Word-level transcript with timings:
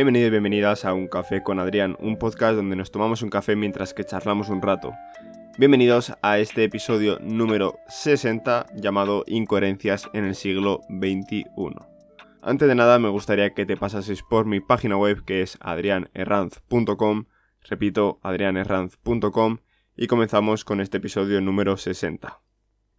Bienvenidos 0.00 0.28
y 0.28 0.30
bienvenidas 0.30 0.86
a 0.86 0.94
Un 0.94 1.08
Café 1.08 1.42
con 1.42 1.58
Adrián, 1.58 1.94
un 2.00 2.16
podcast 2.16 2.56
donde 2.56 2.74
nos 2.74 2.90
tomamos 2.90 3.20
un 3.20 3.28
café 3.28 3.54
mientras 3.54 3.92
que 3.92 4.02
charlamos 4.02 4.48
un 4.48 4.62
rato. 4.62 4.94
Bienvenidos 5.58 6.14
a 6.22 6.38
este 6.38 6.64
episodio 6.64 7.18
número 7.20 7.78
60 7.86 8.68
llamado 8.76 9.24
Incoherencias 9.26 10.08
en 10.14 10.24
el 10.24 10.36
siglo 10.36 10.80
XXI. 10.88 11.44
Antes 12.40 12.66
de 12.66 12.74
nada 12.74 12.98
me 12.98 13.10
gustaría 13.10 13.50
que 13.50 13.66
te 13.66 13.76
pasases 13.76 14.22
por 14.22 14.46
mi 14.46 14.60
página 14.60 14.96
web 14.96 15.22
que 15.26 15.42
es 15.42 15.58
adrianerranz.com, 15.60 17.26
repito, 17.68 18.20
adrianerranz.com 18.22 19.58
y 19.98 20.06
comenzamos 20.06 20.64
con 20.64 20.80
este 20.80 20.96
episodio 20.96 21.42
número 21.42 21.76
60. 21.76 22.40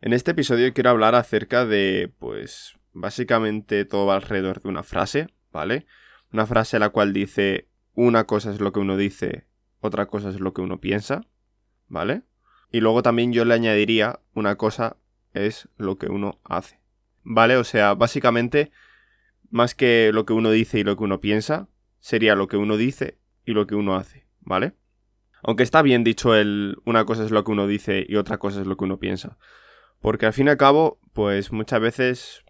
En 0.01 0.13
este 0.13 0.31
episodio 0.31 0.71
quiero 0.71 0.91
hablar 0.91 1.15
acerca 1.15 1.65
de, 1.65 2.13
pues, 2.19 2.77
básicamente 2.93 3.85
todo 3.85 4.05
va 4.05 4.17
alrededor 4.17 4.61
de 4.61 4.69
una 4.69 4.83
frase, 4.83 5.29
¿vale? 5.51 5.87
Una 6.31 6.45
frase 6.45 6.79
la 6.79 6.89
cual 6.89 7.13
dice 7.13 7.67
una 7.93 8.25
cosa 8.25 8.51
es 8.51 8.59
lo 8.59 8.71
que 8.71 8.79
uno 8.79 8.97
dice, 8.97 9.47
otra 9.79 10.05
cosa 10.05 10.29
es 10.29 10.39
lo 10.39 10.53
que 10.53 10.61
uno 10.61 10.79
piensa, 10.79 11.21
¿vale? 11.87 12.23
Y 12.71 12.79
luego 12.79 13.03
también 13.03 13.33
yo 13.33 13.43
le 13.43 13.53
añadiría 13.53 14.19
una 14.33 14.55
cosa 14.55 14.97
es 15.33 15.67
lo 15.77 15.97
que 15.97 16.07
uno 16.07 16.39
hace, 16.43 16.79
¿vale? 17.23 17.57
O 17.57 17.63
sea, 17.63 17.93
básicamente, 17.95 18.71
más 19.49 19.75
que 19.75 20.11
lo 20.13 20.25
que 20.25 20.33
uno 20.33 20.51
dice 20.51 20.79
y 20.79 20.83
lo 20.83 20.95
que 20.95 21.03
uno 21.03 21.19
piensa, 21.19 21.67
sería 21.99 22.35
lo 22.35 22.47
que 22.47 22.57
uno 22.57 22.77
dice 22.77 23.17
y 23.45 23.51
lo 23.51 23.67
que 23.67 23.75
uno 23.75 23.95
hace, 23.95 24.25
¿vale? 24.39 24.73
Aunque 25.43 25.63
está 25.63 25.81
bien 25.81 26.03
dicho 26.03 26.35
el 26.35 26.77
una 26.85 27.05
cosa 27.05 27.25
es 27.25 27.31
lo 27.31 27.43
que 27.43 27.51
uno 27.51 27.67
dice 27.67 28.05
y 28.07 28.15
otra 28.15 28.37
cosa 28.37 28.61
es 28.61 28.67
lo 28.67 28.77
que 28.77 28.85
uno 28.85 28.99
piensa. 28.99 29.37
Porque 29.99 30.25
al 30.25 30.33
fin 30.33 30.47
y 30.47 30.51
al 30.51 30.57
cabo, 30.57 30.99
pues 31.13 31.51
muchas 31.51 31.81
veces, 31.81 32.43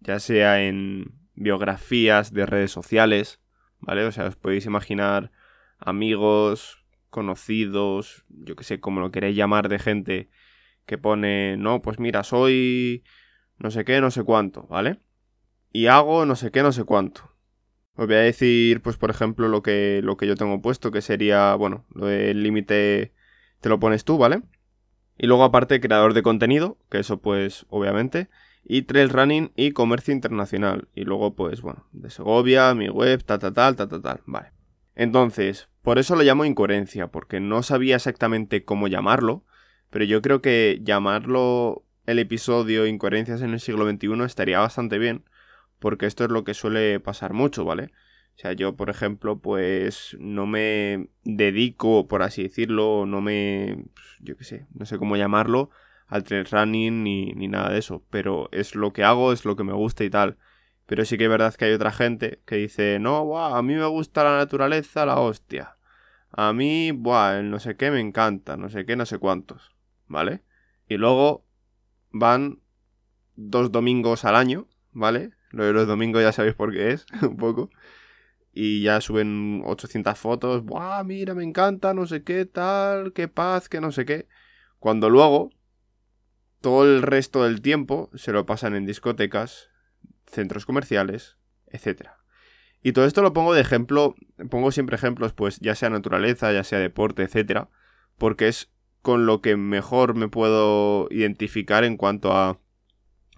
ya 0.00 0.18
sea 0.20 0.62
en 0.62 1.23
biografías 1.34 2.32
de 2.32 2.46
redes 2.46 2.70
sociales, 2.70 3.40
¿vale? 3.80 4.04
O 4.04 4.12
sea, 4.12 4.26
os 4.26 4.36
podéis 4.36 4.66
imaginar 4.66 5.32
amigos, 5.78 6.84
conocidos, 7.10 8.24
yo 8.28 8.56
que 8.56 8.64
sé, 8.64 8.80
como 8.80 9.00
lo 9.00 9.10
queréis 9.10 9.36
llamar 9.36 9.68
de 9.68 9.78
gente 9.78 10.30
que 10.86 10.98
pone, 10.98 11.56
no, 11.56 11.82
pues 11.82 11.98
mira, 11.98 12.24
soy 12.24 13.04
no 13.58 13.70
sé 13.70 13.84
qué, 13.84 14.00
no 14.00 14.10
sé 14.10 14.24
cuánto, 14.24 14.66
¿vale? 14.66 15.00
Y 15.72 15.86
hago 15.86 16.26
no 16.26 16.36
sé 16.36 16.50
qué, 16.50 16.62
no 16.62 16.72
sé 16.72 16.84
cuánto. 16.84 17.30
Os 17.96 18.06
voy 18.06 18.16
a 18.16 18.20
decir, 18.20 18.82
pues 18.82 18.96
por 18.96 19.10
ejemplo, 19.10 19.48
lo 19.48 19.62
que, 19.62 20.00
lo 20.02 20.16
que 20.16 20.26
yo 20.26 20.34
tengo 20.34 20.60
puesto, 20.60 20.90
que 20.90 21.00
sería, 21.00 21.54
bueno, 21.54 21.84
lo 21.94 22.06
del 22.06 22.42
límite 22.42 23.14
te 23.60 23.68
lo 23.68 23.78
pones 23.78 24.04
tú, 24.04 24.18
¿vale? 24.18 24.42
Y 25.16 25.26
luego 25.28 25.44
aparte, 25.44 25.80
creador 25.80 26.14
de 26.14 26.22
contenido, 26.22 26.78
que 26.90 26.98
eso 26.98 27.20
pues 27.20 27.66
obviamente 27.68 28.28
y 28.64 28.82
trail 28.82 29.10
running 29.10 29.52
y 29.56 29.72
comercio 29.72 30.14
internacional. 30.14 30.88
Y 30.94 31.04
luego, 31.04 31.34
pues 31.34 31.60
bueno, 31.60 31.86
de 31.92 32.10
Segovia, 32.10 32.74
mi 32.74 32.88
web, 32.88 33.22
tal, 33.24 33.38
tal, 33.38 33.52
tal, 33.52 33.76
tal, 33.76 33.88
tal, 33.88 34.02
tal. 34.02 34.20
Vale. 34.26 34.52
Entonces, 34.94 35.68
por 35.82 35.98
eso 35.98 36.16
lo 36.16 36.22
llamo 36.22 36.44
incoherencia, 36.44 37.08
porque 37.08 37.40
no 37.40 37.62
sabía 37.62 37.96
exactamente 37.96 38.64
cómo 38.64 38.88
llamarlo, 38.88 39.44
pero 39.90 40.04
yo 40.04 40.22
creo 40.22 40.40
que 40.40 40.80
llamarlo 40.82 41.84
el 42.06 42.18
episodio 42.18 42.86
Incoherencias 42.86 43.42
en 43.42 43.52
el 43.52 43.60
siglo 43.60 43.88
XXI 43.88 44.24
estaría 44.24 44.58
bastante 44.60 44.98
bien, 44.98 45.24
porque 45.78 46.06
esto 46.06 46.24
es 46.24 46.30
lo 46.30 46.44
que 46.44 46.54
suele 46.54 47.00
pasar 47.00 47.32
mucho, 47.32 47.64
¿vale? 47.64 47.90
O 48.36 48.38
sea, 48.38 48.52
yo, 48.52 48.76
por 48.76 48.90
ejemplo, 48.90 49.38
pues 49.38 50.16
no 50.18 50.46
me 50.46 51.08
dedico, 51.22 52.08
por 52.08 52.22
así 52.22 52.42
decirlo, 52.42 53.06
no 53.06 53.20
me... 53.20 53.84
Pues, 53.94 54.06
yo 54.20 54.36
qué 54.36 54.44
sé, 54.44 54.66
no 54.74 54.86
sé 54.86 54.98
cómo 54.98 55.16
llamarlo, 55.16 55.70
al 56.14 56.22
trail 56.22 56.46
running 56.46 57.02
ni, 57.02 57.32
ni 57.32 57.48
nada 57.48 57.70
de 57.70 57.78
eso, 57.78 58.04
pero 58.08 58.48
es 58.52 58.76
lo 58.76 58.92
que 58.92 59.02
hago, 59.02 59.32
es 59.32 59.44
lo 59.44 59.56
que 59.56 59.64
me 59.64 59.72
gusta 59.72 60.04
y 60.04 60.10
tal. 60.10 60.38
Pero 60.86 61.04
sí 61.04 61.18
que 61.18 61.24
es 61.24 61.30
verdad 61.30 61.52
que 61.54 61.64
hay 61.64 61.72
otra 61.72 61.90
gente 61.90 62.40
que 62.46 62.54
dice, 62.54 63.00
no, 63.00 63.24
buah, 63.24 63.58
a 63.58 63.62
mí 63.62 63.74
me 63.74 63.86
gusta 63.86 64.22
la 64.22 64.36
naturaleza, 64.36 65.06
la 65.06 65.18
hostia. 65.18 65.76
A 66.30 66.52
mí, 66.52 66.92
buah, 66.92 67.40
el 67.40 67.50
no 67.50 67.58
sé 67.58 67.76
qué 67.76 67.90
me 67.90 67.98
encanta, 67.98 68.56
no 68.56 68.68
sé 68.68 68.86
qué, 68.86 68.94
no 68.94 69.06
sé 69.06 69.18
cuántos, 69.18 69.74
¿vale? 70.06 70.44
Y 70.88 70.98
luego 70.98 71.46
van 72.12 72.60
dos 73.34 73.72
domingos 73.72 74.24
al 74.24 74.36
año, 74.36 74.68
¿vale? 74.92 75.32
Lo 75.50 75.64
de 75.64 75.72
los 75.72 75.88
domingos 75.88 76.22
ya 76.22 76.30
sabéis 76.30 76.54
por 76.54 76.72
qué 76.72 76.92
es, 76.92 77.06
un 77.22 77.36
poco. 77.36 77.70
Y 78.52 78.82
ya 78.82 79.00
suben 79.00 79.62
800 79.64 80.16
fotos, 80.16 80.64
buah, 80.64 81.02
mira, 81.02 81.34
me 81.34 81.42
encanta, 81.42 81.92
no 81.92 82.06
sé 82.06 82.22
qué, 82.22 82.44
tal, 82.46 83.12
qué 83.12 83.26
paz, 83.26 83.68
que 83.68 83.80
no 83.80 83.90
sé 83.90 84.04
qué. 84.04 84.28
Cuando 84.78 85.10
luego 85.10 85.50
todo 86.64 86.82
el 86.82 87.02
resto 87.02 87.44
del 87.44 87.60
tiempo 87.60 88.08
se 88.14 88.32
lo 88.32 88.46
pasan 88.46 88.74
en 88.74 88.86
discotecas, 88.86 89.68
centros 90.26 90.64
comerciales, 90.64 91.36
etc. 91.66 92.08
Y 92.82 92.92
todo 92.92 93.04
esto 93.04 93.20
lo 93.20 93.34
pongo 93.34 93.52
de 93.52 93.60
ejemplo, 93.60 94.14
pongo 94.48 94.72
siempre 94.72 94.96
ejemplos, 94.96 95.34
pues 95.34 95.60
ya 95.60 95.74
sea 95.74 95.90
naturaleza, 95.90 96.54
ya 96.54 96.64
sea 96.64 96.78
deporte, 96.78 97.22
etc. 97.22 97.66
Porque 98.16 98.48
es 98.48 98.72
con 99.02 99.26
lo 99.26 99.42
que 99.42 99.58
mejor 99.58 100.14
me 100.14 100.28
puedo 100.28 101.06
identificar 101.10 101.84
en 101.84 101.98
cuanto 101.98 102.34
a 102.34 102.58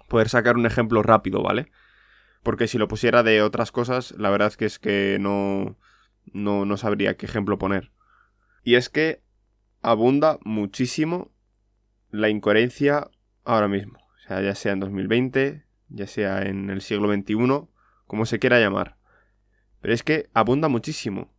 poder 0.07 0.29
sacar 0.29 0.55
un 0.55 0.65
ejemplo 0.65 1.03
rápido, 1.03 1.43
¿vale? 1.43 1.73
Porque 2.45 2.69
si 2.69 2.79
lo 2.79 2.87
pusiera 2.87 3.25
de 3.25 3.43
otras 3.43 3.73
cosas, 3.73 4.13
la 4.13 4.31
verdad 4.31 4.47
es 4.47 4.57
que 4.57 4.67
es 4.67 4.79
que 4.79 5.19
no, 5.19 5.77
no, 6.33 6.65
no 6.65 6.77
sabría 6.77 7.17
qué 7.17 7.27
ejemplo 7.27 7.59
poner. 7.59 7.91
Y 8.63 8.77
es 8.77 8.89
que 8.89 9.21
abunda 9.83 10.39
muchísimo 10.45 11.33
la 12.13 12.29
incoherencia 12.29 13.11
ahora 13.47 13.69
mismo. 13.69 13.99
O 13.99 14.29
sea, 14.29 14.41
ya 14.43 14.55
sea 14.55 14.73
en 14.73 14.81
2020, 14.81 15.65
ya 15.89 16.07
sea 16.07 16.43
en 16.43 16.71
el 16.71 16.83
siglo 16.83 17.13
XXI, 17.13 17.69
como 18.07 18.27
se 18.27 18.39
quiera 18.39 18.61
llamar. 18.61 18.97
Pero 19.81 19.95
es 19.95 20.03
que 20.03 20.29
abunda 20.35 20.69
muchísimo. 20.69 21.33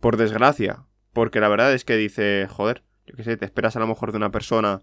Por 0.00 0.16
desgracia. 0.16 0.86
Porque 1.12 1.40
la 1.40 1.48
verdad 1.48 1.72
es 1.72 1.84
que 1.84 1.96
dice, 1.96 2.46
joder, 2.48 2.84
yo 3.06 3.16
qué 3.16 3.24
sé, 3.24 3.36
te 3.36 3.44
esperas 3.44 3.76
a 3.76 3.80
lo 3.80 3.86
mejor 3.86 4.12
de 4.12 4.18
una 4.18 4.30
persona 4.30 4.82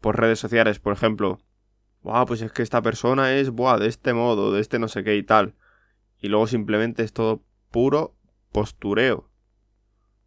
por 0.00 0.18
redes 0.18 0.38
sociales, 0.38 0.78
por 0.78 0.92
ejemplo. 0.92 1.40
Buah, 2.02 2.26
pues 2.26 2.42
es 2.42 2.52
que 2.52 2.62
esta 2.62 2.82
persona 2.82 3.34
es, 3.34 3.50
buah, 3.50 3.78
de 3.78 3.86
este 3.86 4.14
modo, 4.14 4.52
de 4.52 4.60
este 4.60 4.78
no 4.78 4.88
sé 4.88 5.04
qué 5.04 5.16
y 5.16 5.22
tal. 5.22 5.54
Y 6.18 6.28
luego 6.28 6.46
simplemente 6.46 7.02
es 7.02 7.12
todo 7.12 7.42
puro 7.70 8.16
postureo. 8.52 9.30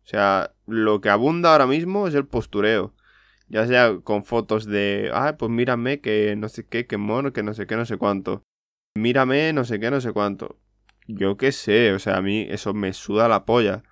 O 0.03 0.09
sea, 0.09 0.53
lo 0.65 1.01
que 1.01 1.09
abunda 1.09 1.51
ahora 1.51 1.67
mismo 1.67 2.07
es 2.07 2.15
el 2.15 2.25
postureo. 2.25 2.93
Ya 3.49 3.65
sea 3.65 3.99
con 4.03 4.23
fotos 4.23 4.65
de, 4.65 5.09
ah, 5.13 5.35
pues 5.37 5.49
mírame 5.51 6.01
que 6.01 6.35
no 6.35 6.49
sé 6.49 6.65
qué, 6.65 6.85
que 6.85 6.97
mono, 6.97 7.31
que 7.31 7.43
no 7.43 7.53
sé 7.53 7.65
qué, 7.65 7.77
no 7.77 7.85
sé 7.85 7.97
cuánto. 7.97 8.43
Mírame, 8.95 9.53
no 9.53 9.63
sé 9.63 9.79
qué, 9.79 9.89
no 9.91 10.01
sé 10.01 10.11
cuánto. 10.11 10.57
Yo 11.07 11.37
qué 11.37 11.51
sé, 11.53 11.93
o 11.93 11.99
sea, 11.99 12.17
a 12.17 12.21
mí 12.21 12.45
eso 12.49 12.73
me 12.73 12.93
suda 12.93 13.29
la 13.29 13.45
polla. 13.45 13.83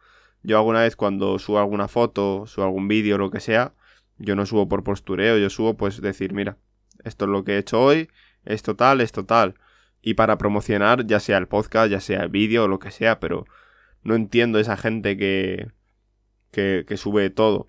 Yo 0.43 0.57
alguna 0.57 0.81
vez 0.81 0.95
cuando 0.95 1.39
subo 1.39 1.59
alguna 1.59 1.87
foto, 1.87 2.45
subo 2.47 2.65
algún 2.65 2.87
vídeo, 2.87 3.17
lo 3.17 3.31
que 3.31 3.39
sea, 3.39 3.73
yo 4.17 4.35
no 4.35 4.45
subo 4.45 4.67
por 4.67 4.83
postureo, 4.83 5.37
yo 5.37 5.49
subo 5.49 5.77
pues 5.77 6.01
decir, 6.01 6.33
mira, 6.33 6.57
esto 7.03 7.25
es 7.25 7.31
lo 7.31 7.43
que 7.43 7.53
he 7.53 7.57
hecho 7.59 7.81
hoy, 7.81 8.09
esto 8.43 8.75
tal, 8.75 9.01
esto 9.01 9.25
tal. 9.25 9.55
Y 10.01 10.15
para 10.15 10.37
promocionar, 10.37 11.07
ya 11.07 11.19
sea 11.19 11.37
el 11.37 11.47
podcast, 11.47 11.89
ya 11.91 12.01
sea 12.01 12.23
el 12.23 12.29
vídeo 12.29 12.67
lo 12.67 12.79
que 12.79 12.91
sea, 12.91 13.19
pero 13.19 13.45
no 14.03 14.15
entiendo 14.15 14.59
esa 14.59 14.77
gente 14.77 15.17
que, 15.17 15.71
que 16.51 16.97
sube 16.97 17.29
todo. 17.29 17.67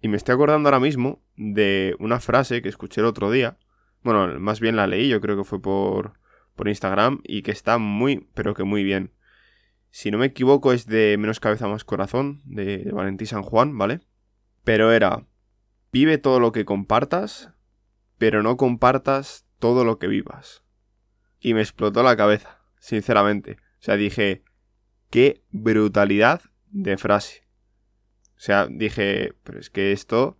Y 0.00 0.08
me 0.08 0.16
estoy 0.16 0.34
acordando 0.34 0.68
ahora 0.68 0.80
mismo 0.80 1.21
de 1.36 1.96
una 1.98 2.20
frase 2.20 2.62
que 2.62 2.68
escuché 2.68 3.00
el 3.00 3.06
otro 3.06 3.30
día. 3.30 3.58
Bueno, 4.02 4.38
más 4.40 4.60
bien 4.60 4.76
la 4.76 4.86
leí, 4.86 5.08
yo 5.08 5.20
creo 5.20 5.36
que 5.36 5.44
fue 5.44 5.60
por, 5.60 6.14
por 6.56 6.68
Instagram 6.68 7.20
y 7.24 7.42
que 7.42 7.52
está 7.52 7.78
muy, 7.78 8.28
pero 8.34 8.54
que 8.54 8.64
muy 8.64 8.82
bien. 8.82 9.12
Si 9.90 10.10
no 10.10 10.18
me 10.18 10.26
equivoco 10.26 10.72
es 10.72 10.86
de 10.86 11.16
Menos 11.18 11.40
cabeza 11.40 11.68
más 11.68 11.84
corazón, 11.84 12.40
de, 12.44 12.78
de 12.78 12.92
Valentín 12.92 13.26
San 13.26 13.42
Juan, 13.42 13.76
¿vale? 13.76 14.00
Pero 14.64 14.92
era, 14.92 15.26
vive 15.92 16.18
todo 16.18 16.40
lo 16.40 16.52
que 16.52 16.64
compartas, 16.64 17.52
pero 18.18 18.42
no 18.42 18.56
compartas 18.56 19.46
todo 19.58 19.84
lo 19.84 19.98
que 19.98 20.08
vivas. 20.08 20.64
Y 21.40 21.54
me 21.54 21.60
explotó 21.60 22.02
la 22.02 22.16
cabeza, 22.16 22.60
sinceramente. 22.78 23.58
O 23.80 23.84
sea, 23.84 23.96
dije, 23.96 24.44
qué 25.10 25.42
brutalidad 25.50 26.40
de 26.70 26.96
frase. 26.96 27.44
O 28.36 28.40
sea, 28.40 28.66
dije, 28.66 29.34
pero 29.44 29.60
es 29.60 29.70
que 29.70 29.92
esto... 29.92 30.38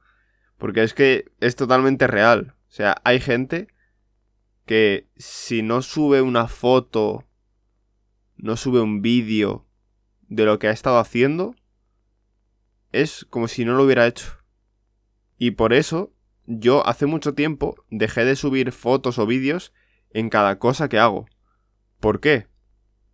Porque 0.63 0.85
es 0.85 0.95
que 0.95 1.33
es 1.41 1.57
totalmente 1.57 2.07
real. 2.07 2.55
O 2.69 2.71
sea, 2.71 2.95
hay 3.03 3.19
gente 3.19 3.67
que 4.65 5.09
si 5.17 5.61
no 5.61 5.83
sube 5.83 6.23
una 6.23 6.47
foto, 6.47 7.27
no 8.37 8.57
sube 8.57 8.81
un 8.81 9.03
vídeo 9.03 9.67
de 10.29 10.45
lo 10.45 10.61
que 10.61 10.69
ha 10.69 10.71
estado 10.71 11.01
haciendo, 11.01 11.57
es 12.93 13.27
como 13.29 13.49
si 13.49 13.65
no 13.65 13.75
lo 13.75 13.83
hubiera 13.83 14.07
hecho. 14.07 14.39
Y 15.37 15.51
por 15.51 15.73
eso 15.73 16.13
yo 16.47 16.87
hace 16.87 17.07
mucho 17.07 17.35
tiempo 17.35 17.75
dejé 17.91 18.25
de 18.25 18.37
subir 18.37 18.71
fotos 18.71 19.19
o 19.19 19.27
vídeos 19.27 19.73
en 20.11 20.31
cada 20.31 20.61
cosa 20.61 20.89
que 20.89 21.01
hago. 21.01 21.27
¿Por 21.99 22.21
qué? 22.21 22.47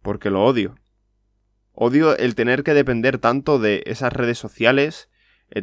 Porque 0.02 0.28
lo 0.28 0.44
odio. 0.44 0.74
Odio 1.72 2.14
el 2.14 2.34
tener 2.34 2.62
que 2.62 2.74
depender 2.74 3.16
tanto 3.16 3.58
de 3.58 3.84
esas 3.86 4.12
redes 4.12 4.36
sociales, 4.36 5.08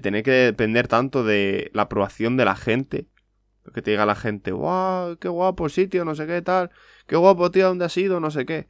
tener 0.02 0.24
que 0.24 0.32
depender 0.32 0.88
tanto 0.88 1.24
de 1.24 1.72
la 1.74 1.84
aprobación 1.84 2.38
de 2.38 2.46
la 2.46 2.56
gente. 2.56 3.08
Que 3.74 3.82
te 3.82 3.92
diga 3.92 4.06
la 4.06 4.16
gente, 4.16 4.52
¡guau! 4.52 5.18
¡Qué 5.18 5.28
guapo 5.28 5.70
sitio! 5.70 6.06
No 6.06 6.14
sé 6.14 6.28
qué 6.28 6.42
tal. 6.42 6.70
¡Qué 7.08 7.16
guapo, 7.16 7.50
tío! 7.50 7.68
¿Dónde 7.68 7.86
has 7.86 7.98
ido? 7.98 8.20
No 8.20 8.30
sé 8.30 8.46
qué. 8.46 8.68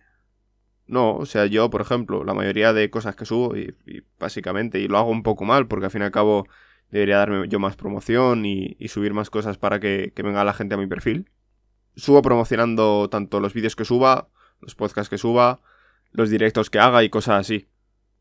No, 0.88 1.16
o 1.16 1.26
sea, 1.26 1.48
yo, 1.48 1.70
por 1.70 1.82
ejemplo, 1.82 2.24
la 2.24 2.34
mayoría 2.34 2.72
de 2.72 2.90
cosas 2.90 3.16
que 3.16 3.26
subo, 3.26 3.58
y, 3.58 3.76
básicamente, 4.20 4.80
y 4.80 4.88
lo 4.88 4.98
hago 4.98 5.10
un 5.10 5.24
poco 5.24 5.44
mal, 5.44 5.68
porque 5.68 5.86
al 5.86 5.92
fin 5.92 6.02
y 6.02 6.06
al 6.06 6.12
cabo 6.12 6.48
debería 6.92 7.18
darme 7.18 7.48
yo 7.48 7.60
más 7.60 7.76
promoción 7.76 8.46
y, 8.46 8.78
subir 8.88 9.14
más 9.14 9.30
cosas 9.30 9.58
para 9.58 9.80
que, 9.80 10.14
que, 10.16 10.24
venga 10.24 10.44
la 10.44 10.54
gente 10.54 10.76
a 10.76 10.78
mi 10.78 10.88
perfil. 10.88 11.30
Subo 11.96 12.22
promocionando 12.22 13.10
tanto 13.10 13.40
los 13.40 13.54
vídeos 13.54 13.76
que 13.76 13.86
suba, 13.86 14.30
los 14.62 14.76
podcasts 14.76 15.10
que 15.10 15.18
suba, 15.18 15.60
los 16.12 16.30
directos 16.30 16.70
que 16.70 16.80
haga 16.80 17.04
y 17.04 17.10
cosas 17.10 17.42
así. 17.42 17.68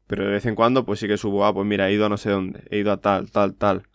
Pero 0.07 0.25
de 0.25 0.31
vez 0.33 0.47
en 0.47 0.55
cuando, 0.55 0.85
pues 0.85 1.01
sí 1.01 1.09
que 1.09 1.17
subo, 1.17 1.47
ah, 1.47 1.55
pues 1.55 1.67
mira, 1.67 1.89
he 1.89 1.95
ido 1.95 2.07
a 2.07 2.09
no 2.09 2.17
sé 2.17 2.31
dónde, 2.31 2.65
he 2.71 2.79
ido 2.79 2.93
a 2.93 3.01
tal, 3.01 3.31
tal, 3.31 3.55
tal. 3.55 3.89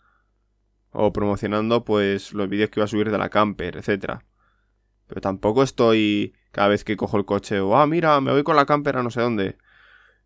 O 0.90 1.12
promocionando, 1.12 1.84
pues, 1.84 2.32
los 2.32 2.48
vídeos 2.48 2.70
que 2.70 2.80
iba 2.80 2.84
a 2.84 2.88
subir 2.88 3.10
de 3.10 3.18
la 3.18 3.28
camper, 3.28 3.76
etcétera. 3.76 4.24
Pero 5.06 5.20
tampoco 5.20 5.62
estoy 5.62 6.34
cada 6.52 6.68
vez 6.68 6.84
que 6.84 6.96
cojo 6.96 7.16
el 7.16 7.24
coche, 7.24 7.60
o 7.60 7.76
ah, 7.76 7.86
mira, 7.86 8.20
me 8.20 8.32
voy 8.32 8.42
con 8.42 8.56
la 8.56 8.66
camper 8.66 8.96
a 8.96 9.02
no 9.02 9.10
sé 9.10 9.20
dónde. 9.20 9.56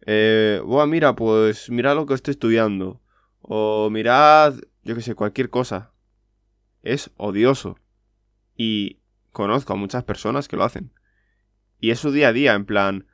Eh, 0.07 0.61
oh, 0.65 0.87
mira, 0.87 1.15
pues 1.15 1.71
mirad 1.71 1.97
lo 1.97 2.07
que 2.07 2.15
estoy 2.15 2.33
estudiando. 2.33 3.01
O 3.41 3.91
mirad, 3.91 4.55
yo 4.83 4.95
que 4.95 5.03
sé, 5.03 5.15
cualquier 5.15 5.51
cosa. 5.51 5.93
Es 6.83 7.11
odioso. 7.17 7.79
Y 8.57 9.01
conozco 9.33 9.73
a 9.73 9.77
muchas 9.77 10.05
personas 10.05 10.49
que 10.49 10.57
lo 10.57 10.65
hacen. 10.65 10.93
Y 11.79 11.91
es 11.91 11.99
su 11.99 12.13
día 12.13 12.29
a 12.29 12.33
día, 12.33 12.55
en 12.55 12.65
plan, 12.65 13.07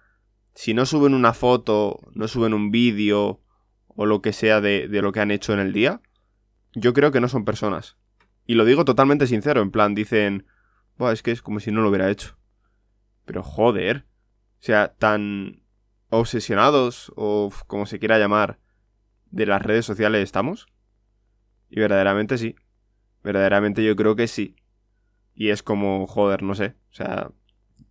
si 0.61 0.75
no 0.75 0.85
suben 0.85 1.15
una 1.15 1.33
foto, 1.33 2.01
no 2.13 2.29
suben 2.29 2.53
un 2.53 2.71
vídeo 2.71 3.41
o 3.87 4.05
lo 4.05 4.21
que 4.21 4.35
sea 4.35 4.61
de, 4.61 4.89
lo 4.89 5.11
que 5.11 5.21
han 5.21 5.31
hecho 5.31 5.55
en 5.55 5.59
el 5.59 5.73
día, 5.73 6.03
yo 6.75 6.93
creo 6.93 7.11
que 7.13 7.21
no 7.23 7.29
son 7.29 7.47
personas. 7.47 7.97
Y 8.45 8.57
lo 8.57 8.67
digo 8.67 8.85
totalmente 8.85 9.27
sincero, 9.27 9.63
en 9.63 9.71
plan, 9.71 9.95
dicen, 9.95 10.45
es 10.99 11.23
que 11.23 11.31
es 11.31 11.41
como 11.41 11.61
si 11.61 11.73
no 11.73 11.81
lo 11.81 11.89
hubiera 11.89 12.11
hecho. 12.11 12.37
Pero 13.25 13.43
joder. 13.43 14.05
O 14.61 14.63
sea, 14.63 14.93
tan 14.93 15.63
obsesionados 16.11 17.11
o 17.17 17.51
como 17.67 17.87
se 17.87 17.99
quiera 17.99 18.19
llamar 18.19 18.59
de 19.31 19.47
las 19.47 19.63
redes 19.63 19.87
sociales 19.87 20.23
estamos. 20.23 20.67
Y 21.71 21.81
verdaderamente 21.81 22.37
sí. 22.37 22.55
Verdaderamente 23.25 23.83
yo 23.83 23.97
creo 23.97 24.15
que 24.15 24.29
sí. 24.29 24.57
Y 25.33 25.49
es 25.49 25.63
como, 25.63 26.07
joder, 26.07 26.43
no 26.43 26.55
sé. 26.55 26.75
O 26.91 26.95
sea, 26.95 27.31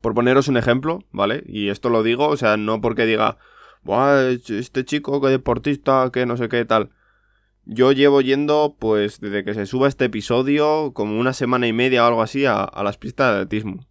por 0.01 0.13
poneros 0.13 0.47
un 0.47 0.57
ejemplo, 0.57 1.03
¿vale? 1.11 1.43
Y 1.47 1.69
esto 1.69 1.89
lo 1.89 2.03
digo, 2.03 2.27
o 2.27 2.37
sea, 2.37 2.57
no 2.57 2.81
porque 2.81 3.05
diga, 3.05 3.37
Buah, 3.83 4.31
este 4.31 4.83
chico 4.85 5.21
que 5.21 5.29
deportista, 5.29 6.09
que 6.11 6.25
no 6.25 6.37
sé 6.37 6.49
qué 6.49 6.65
tal. 6.65 6.91
Yo 7.65 7.91
llevo 7.91 8.21
yendo, 8.21 8.75
pues, 8.79 9.19
desde 9.19 9.43
que 9.43 9.53
se 9.53 9.65
suba 9.65 9.87
este 9.87 10.05
episodio, 10.05 10.91
como 10.93 11.19
una 11.19 11.33
semana 11.33 11.67
y 11.67 11.73
media 11.73 12.03
o 12.03 12.07
algo 12.07 12.21
así, 12.21 12.45
a, 12.45 12.69
las 12.83 12.97
pistas 12.97 13.31
de 13.31 13.41
atletismo. 13.41 13.87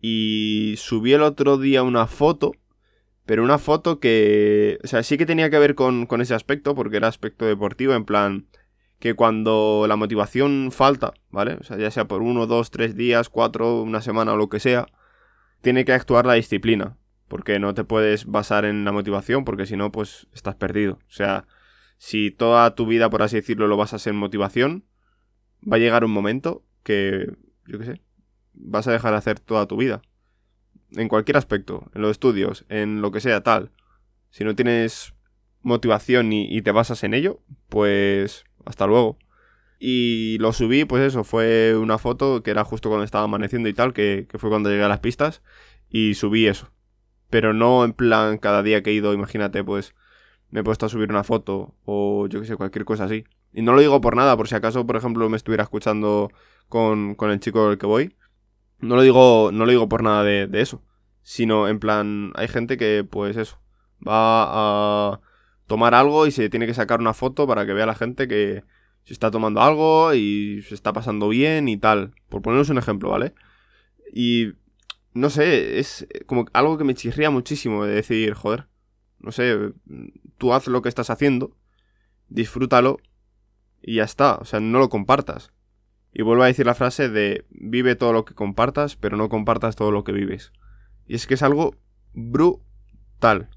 Y 0.00 0.74
subí 0.76 1.12
el 1.12 1.22
otro 1.22 1.58
día 1.58 1.82
una 1.82 2.06
foto, 2.06 2.52
pero 3.24 3.42
una 3.42 3.58
foto 3.58 3.98
que, 3.98 4.78
o 4.84 4.86
sea, 4.86 5.02
sí 5.02 5.16
que 5.16 5.26
tenía 5.26 5.50
que 5.50 5.58
ver 5.58 5.74
con, 5.74 6.06
con 6.06 6.20
ese 6.20 6.34
aspecto, 6.34 6.74
porque 6.74 6.98
era 6.98 7.08
aspecto 7.08 7.46
deportivo, 7.46 7.94
en 7.94 8.04
plan, 8.04 8.46
que 8.98 9.14
cuando 9.14 9.84
la 9.88 9.96
motivación 9.96 10.70
falta, 10.72 11.14
¿vale? 11.30 11.54
O 11.60 11.62
sea, 11.64 11.76
ya 11.76 11.90
sea 11.90 12.06
por 12.06 12.22
uno, 12.22 12.46
dos, 12.46 12.70
tres 12.70 12.96
días, 12.96 13.28
cuatro, 13.28 13.82
una 13.82 14.00
semana 14.00 14.32
o 14.32 14.36
lo 14.36 14.48
que 14.48 14.60
sea, 14.60 14.86
tiene 15.60 15.84
que 15.84 15.92
actuar 15.92 16.26
la 16.26 16.34
disciplina. 16.34 16.96
Porque 17.28 17.58
no 17.58 17.74
te 17.74 17.84
puedes 17.84 18.26
basar 18.26 18.64
en 18.64 18.84
la 18.84 18.92
motivación, 18.92 19.44
porque 19.44 19.66
si 19.66 19.76
no, 19.76 19.90
pues 19.90 20.28
estás 20.32 20.54
perdido. 20.54 20.94
O 21.08 21.12
sea, 21.12 21.46
si 21.98 22.30
toda 22.30 22.74
tu 22.74 22.86
vida, 22.86 23.10
por 23.10 23.22
así 23.22 23.36
decirlo, 23.36 23.66
lo 23.66 23.76
basas 23.76 24.06
en 24.06 24.16
motivación, 24.16 24.84
va 25.60 25.76
a 25.76 25.80
llegar 25.80 26.04
un 26.04 26.12
momento 26.12 26.64
que, 26.82 27.26
yo 27.66 27.78
qué 27.78 27.84
sé, 27.84 28.00
vas 28.54 28.86
a 28.86 28.92
dejar 28.92 29.12
de 29.12 29.18
hacer 29.18 29.40
toda 29.40 29.66
tu 29.66 29.76
vida. 29.76 30.02
En 30.92 31.08
cualquier 31.08 31.36
aspecto, 31.36 31.90
en 31.94 32.02
los 32.02 32.12
estudios, 32.12 32.64
en 32.68 33.02
lo 33.02 33.10
que 33.10 33.20
sea, 33.20 33.42
tal. 33.42 33.72
Si 34.30 34.44
no 34.44 34.54
tienes 34.54 35.14
motivación 35.62 36.32
y, 36.32 36.62
te 36.62 36.70
basas 36.70 37.02
en 37.02 37.12
ello, 37.12 37.40
pues 37.68 38.44
hasta 38.66 38.86
luego. 38.86 39.18
Y 39.78 40.38
lo 40.40 40.52
subí, 40.52 40.84
pues 40.84 41.02
eso, 41.02 41.24
fue 41.24 41.76
una 41.76 41.98
foto 41.98 42.42
que 42.42 42.50
era 42.50 42.64
justo 42.64 42.88
cuando 42.88 43.04
estaba 43.04 43.24
amaneciendo 43.24 43.68
y 43.68 43.74
tal, 43.74 43.92
que, 43.92 44.26
que, 44.28 44.38
fue 44.38 44.50
cuando 44.50 44.70
llegué 44.70 44.84
a 44.84 44.88
las 44.88 45.00
pistas, 45.00 45.42
y 45.90 46.14
subí 46.14 46.46
eso. 46.46 46.70
Pero 47.30 47.52
no 47.52 47.84
en 47.84 47.92
plan 47.92 48.38
cada 48.38 48.62
día 48.62 48.82
que 48.82 48.90
he 48.90 48.94
ido, 48.94 49.12
imagínate, 49.14 49.64
pues 49.64 49.94
me 50.50 50.60
he 50.60 50.64
puesto 50.64 50.86
a 50.86 50.88
subir 50.88 51.10
una 51.10 51.24
foto 51.24 51.74
o 51.84 52.28
yo 52.28 52.40
que 52.40 52.46
sé, 52.46 52.56
cualquier 52.56 52.84
cosa 52.84 53.04
así. 53.04 53.24
Y 53.52 53.62
no 53.62 53.72
lo 53.72 53.80
digo 53.80 54.00
por 54.00 54.16
nada, 54.16 54.36
por 54.36 54.48
si 54.48 54.54
acaso, 54.54 54.86
por 54.86 54.96
ejemplo, 54.96 55.28
me 55.28 55.36
estuviera 55.36 55.64
escuchando 55.64 56.30
con, 56.68 57.14
con 57.14 57.30
el 57.30 57.40
chico 57.40 57.68
del 57.68 57.78
que 57.78 57.86
voy. 57.86 58.16
No 58.80 58.96
lo 58.96 59.02
digo, 59.02 59.50
no 59.52 59.64
lo 59.64 59.70
digo 59.70 59.88
por 59.88 60.02
nada 60.02 60.22
de, 60.24 60.46
de 60.46 60.60
eso. 60.60 60.82
Sino 61.22 61.68
en 61.68 61.80
plan, 61.80 62.32
hay 62.36 62.48
gente 62.48 62.76
que, 62.76 63.04
pues 63.08 63.36
eso, 63.36 63.58
va 64.06 65.14
a 65.14 65.20
tomar 65.66 65.94
algo 65.94 66.26
y 66.26 66.30
se 66.30 66.48
tiene 66.48 66.66
que 66.66 66.74
sacar 66.74 67.00
una 67.00 67.14
foto 67.14 67.46
para 67.46 67.66
que 67.66 67.72
vea 67.72 67.86
la 67.86 67.94
gente 67.94 68.28
que 68.28 68.64
se 69.04 69.12
está 69.12 69.30
tomando 69.30 69.60
algo 69.60 70.14
y 70.14 70.62
se 70.62 70.74
está 70.74 70.92
pasando 70.92 71.28
bien 71.28 71.68
y 71.68 71.76
tal. 71.76 72.14
Por 72.28 72.42
poneros 72.42 72.70
un 72.70 72.78
ejemplo, 72.78 73.10
¿vale? 73.10 73.34
Y 74.12 74.52
no 75.14 75.30
sé, 75.30 75.78
es 75.78 76.06
como 76.26 76.46
algo 76.52 76.76
que 76.76 76.84
me 76.84 76.94
chirría 76.94 77.30
muchísimo 77.30 77.84
de 77.84 77.94
decir, 77.94 78.34
joder, 78.34 78.66
no 79.18 79.32
sé, 79.32 79.72
tú 80.38 80.52
haz 80.52 80.66
lo 80.66 80.82
que 80.82 80.88
estás 80.88 81.10
haciendo, 81.10 81.56
disfrútalo 82.28 82.98
y 83.80 83.96
ya 83.96 84.04
está, 84.04 84.36
o 84.36 84.44
sea, 84.44 84.60
no 84.60 84.78
lo 84.78 84.88
compartas. 84.88 85.52
Y 86.12 86.22
vuelvo 86.22 86.42
a 86.42 86.46
decir 86.46 86.66
la 86.66 86.74
frase 86.74 87.08
de 87.08 87.44
vive 87.50 87.94
todo 87.94 88.12
lo 88.12 88.24
que 88.24 88.34
compartas, 88.34 88.96
pero 88.96 89.16
no 89.16 89.28
compartas 89.28 89.76
todo 89.76 89.90
lo 89.90 90.02
que 90.02 90.12
vives. 90.12 90.52
Y 91.06 91.14
es 91.14 91.26
que 91.26 91.34
es 91.34 91.42
algo 91.42 91.76
brutal, 92.14 93.50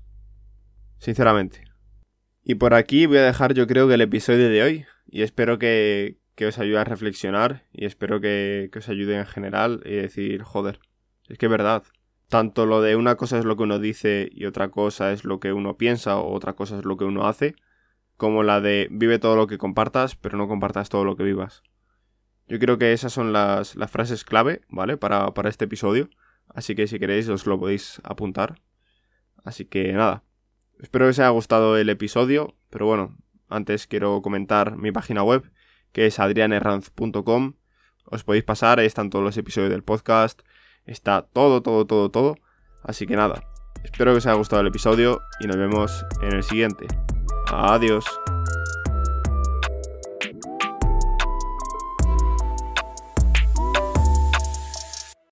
sinceramente. 0.98 1.69
Y 2.50 2.56
por 2.56 2.74
aquí 2.74 3.06
voy 3.06 3.19
a 3.19 3.25
dejar 3.25 3.54
yo 3.54 3.68
creo 3.68 3.88
que 3.88 3.94
el 3.94 4.01
episodio 4.01 4.50
de 4.50 4.63
hoy, 4.63 4.86
y 5.06 5.22
espero 5.22 5.60
que, 5.60 6.18
que 6.34 6.48
os 6.48 6.57
ayude 6.57 6.80
a 6.80 6.84
reflexionar, 6.84 7.68
y 7.72 7.86
espero 7.86 8.22
que, 8.22 8.72
que 8.74 8.80
os 8.80 8.90
ayude 8.90 9.19
en 9.19 9.28
general, 9.28 9.84
y 9.86 9.92
decir, 9.92 10.42
joder, 10.42 10.80
es 11.28 11.38
que 11.38 11.46
es 11.46 11.51
verdad, 11.51 11.84
tanto 12.28 12.66
lo 12.66 12.81
de 12.81 12.96
una 12.96 13.18
cosa 13.18 13.38
es 13.38 13.46
lo 13.46 13.56
que 13.56 13.62
uno 13.62 13.78
dice 13.78 14.30
y 14.31 14.46
otra 14.46 14.69
cosa 14.69 15.12
es 15.12 15.25
lo 15.25 15.40
que 15.40 15.54
uno 15.54 15.78
piensa 15.78 16.18
o 16.18 16.34
otra 16.34 16.54
cosa 16.54 16.80
es 16.80 16.86
lo 16.86 16.98
que 16.98 17.04
uno 17.04 17.28
hace, 17.28 17.54
como 18.18 18.42
la 18.42 18.62
de 18.62 18.88
vive 18.90 19.19
todo 19.19 19.36
lo 19.36 19.45
que 19.45 19.60
compartas, 19.60 20.16
pero 20.16 20.36
no 20.36 20.48
compartas 20.48 20.90
todo 20.90 21.06
lo 21.06 21.16
que 21.16 21.22
vivas. 21.22 21.62
Yo 22.48 22.57
creo 22.57 22.80
que 22.80 22.94
esas 22.94 23.13
son 23.13 23.31
las, 23.31 23.75
frases 23.92 24.24
clave, 24.24 24.62
¿vale? 24.69 24.98
Para, 24.98 25.35
para 25.35 25.50
este 25.50 25.66
episodio. 25.66 26.09
Así 26.47 26.74
que 26.74 26.88
si 26.88 26.97
queréis 26.97 27.30
os 27.30 27.45
lo 27.45 27.59
podéis 27.59 28.02
apuntar. 28.04 28.56
Así 29.44 29.66
que 29.66 29.94
nada. 29.94 30.24
Espero 30.80 31.06
que 31.06 31.09
os 31.12 31.19
haya 31.19 31.30
gustado 31.30 31.78
el 31.78 31.90
episodio. 31.90 32.56
Pero 32.69 32.86
bueno, 32.86 33.18
antes 33.50 33.88
quiero 33.88 34.21
comentar 34.21 34.78
mi 34.78 34.92
página 34.92 35.24
web, 35.24 35.52
que 35.92 36.06
es 36.06 36.19
adrianerranz.com. 36.19 37.54
Os 38.06 38.24
podéis 38.24 38.44
pasar, 38.44 38.80
ahí 38.80 38.88
están 38.88 39.09
todos 39.09 39.24
los 39.24 39.38
episodios 39.38 39.69
del 39.69 39.83
podcast, 39.83 40.42
Está 40.86 41.21
todo, 41.21 41.62
todo, 41.62 41.86
todo, 41.86 42.09
todo. 42.09 42.36
Así 42.81 43.06
que 43.06 43.16
nada, 43.16 43.44
espero 43.83 44.12
que 44.12 44.18
os 44.18 44.26
haya 44.26 44.38
gustado 44.38 44.62
el 44.62 44.68
episodio 44.68 45.21
y 45.40 45.45
nos 45.45 45.57
vemos 45.57 46.04
en 46.24 46.33
el 46.33 46.44
siguiente. 46.44 46.88
Adiós. 47.52 48.06